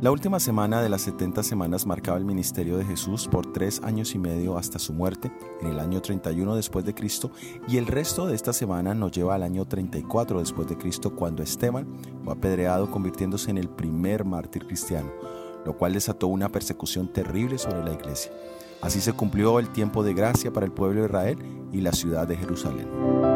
[0.00, 4.14] La última semana de las 70 semanas marcaba el ministerio de Jesús por tres años
[4.14, 5.30] y medio hasta su muerte,
[5.60, 7.30] en el año 31 después de Cristo,
[7.68, 11.42] y el resto de esta semana nos lleva al año 34 después de Cristo, cuando
[11.42, 11.86] Esteban
[12.24, 15.12] fue apedreado convirtiéndose en el primer mártir cristiano,
[15.66, 18.32] lo cual desató una persecución terrible sobre la iglesia.
[18.80, 21.38] Así se cumplió el tiempo de gracia para el pueblo de Israel
[21.72, 23.29] y la ciudad de Jerusalén.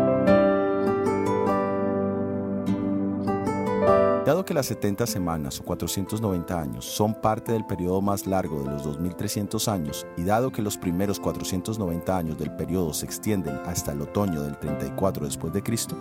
[4.35, 8.71] Dado que las 70 semanas o 490 años son parte del periodo más largo de
[8.73, 13.93] los 2300 años y dado que los primeros 490 años del periodo se extienden hasta
[13.93, 15.97] el otoño del 34 después de Cristo,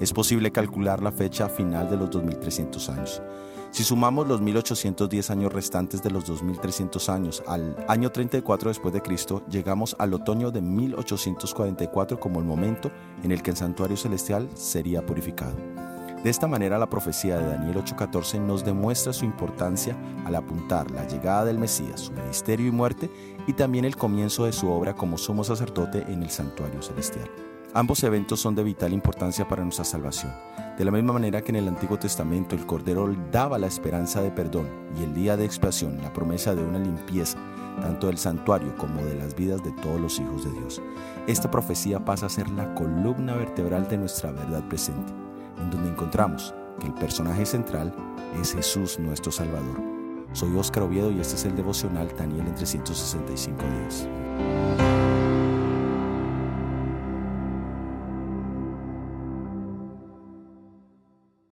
[0.00, 3.22] es posible calcular la fecha final de los 2300 años.
[3.70, 9.02] Si sumamos los 1810 años restantes de los 2300 años al año 34 después de
[9.02, 12.90] Cristo, llegamos al otoño de 1844 como el momento
[13.22, 15.73] en el que el santuario celestial sería purificado.
[16.24, 21.06] De esta manera la profecía de Daniel 8:14 nos demuestra su importancia al apuntar la
[21.06, 23.10] llegada del Mesías, su ministerio y muerte,
[23.46, 27.30] y también el comienzo de su obra como sumo sacerdote en el santuario celestial.
[27.74, 30.32] Ambos eventos son de vital importancia para nuestra salvación.
[30.78, 34.30] De la misma manera que en el Antiguo Testamento el Cordero daba la esperanza de
[34.30, 34.66] perdón
[34.98, 37.36] y el día de expiación la promesa de una limpieza,
[37.82, 40.80] tanto del santuario como de las vidas de todos los hijos de Dios.
[41.26, 45.23] Esta profecía pasa a ser la columna vertebral de nuestra verdad presente
[45.58, 47.94] en donde encontramos que el personaje central
[48.40, 49.80] es Jesús nuestro Salvador.
[50.32, 54.08] Soy Óscar Oviedo y este es el devocional Daniel en 365 días.